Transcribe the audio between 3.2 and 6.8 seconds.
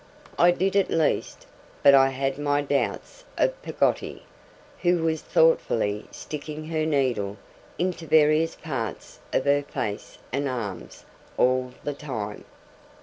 of Peggotty, who was thoughtfully sticking